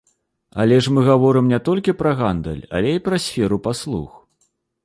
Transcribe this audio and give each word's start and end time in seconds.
Але 0.63 0.79
ж 0.85 0.93
мы 0.95 1.03
гаворым 1.09 1.51
не 1.53 1.59
толькі 1.69 1.95
пра 2.01 2.13
гандаль, 2.21 2.63
але 2.79 2.97
і 3.01 3.05
пра 3.09 3.23
сферу 3.27 3.61
паслуг. 3.69 4.21